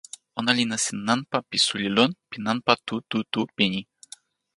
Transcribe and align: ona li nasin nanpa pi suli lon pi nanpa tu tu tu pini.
ona 0.39 0.51
li 0.57 0.63
nasin 0.71 0.99
nanpa 1.07 1.37
pi 1.49 1.57
suli 1.67 1.89
lon 1.97 2.11
pi 2.29 2.37
nanpa 2.45 2.73
tu 2.87 2.95
tu 3.09 3.17
tu 3.31 3.41
pini. 3.55 3.81